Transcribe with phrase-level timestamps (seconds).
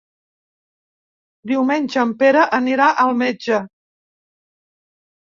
[1.51, 3.59] Diumenge en Pere anirà al metge.